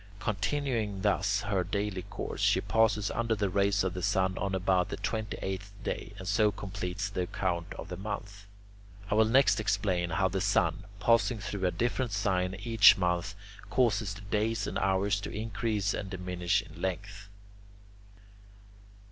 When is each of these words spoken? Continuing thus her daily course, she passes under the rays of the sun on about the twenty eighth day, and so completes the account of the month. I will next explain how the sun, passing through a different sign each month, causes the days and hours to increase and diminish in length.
Continuing 0.19 1.01
thus 1.03 1.41
her 1.41 1.63
daily 1.63 2.01
course, 2.01 2.41
she 2.41 2.59
passes 2.59 3.11
under 3.11 3.35
the 3.35 3.51
rays 3.51 3.83
of 3.83 3.93
the 3.93 4.01
sun 4.01 4.35
on 4.39 4.55
about 4.55 4.89
the 4.89 4.97
twenty 4.97 5.37
eighth 5.43 5.71
day, 5.83 6.11
and 6.17 6.27
so 6.27 6.51
completes 6.51 7.07
the 7.07 7.21
account 7.21 7.71
of 7.75 7.89
the 7.89 7.97
month. 7.97 8.47
I 9.11 9.13
will 9.13 9.25
next 9.25 9.59
explain 9.59 10.09
how 10.09 10.27
the 10.27 10.41
sun, 10.41 10.85
passing 10.99 11.37
through 11.37 11.67
a 11.67 11.71
different 11.71 12.13
sign 12.13 12.55
each 12.63 12.97
month, 12.97 13.35
causes 13.69 14.15
the 14.15 14.21
days 14.21 14.65
and 14.65 14.79
hours 14.79 15.21
to 15.21 15.29
increase 15.31 15.93
and 15.93 16.09
diminish 16.09 16.63
in 16.63 16.81
length. 16.81 17.29